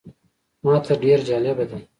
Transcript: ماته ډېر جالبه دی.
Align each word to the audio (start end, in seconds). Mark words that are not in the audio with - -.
ماته 0.65 0.93
ډېر 1.03 1.19
جالبه 1.29 1.65
دی. 1.69 1.79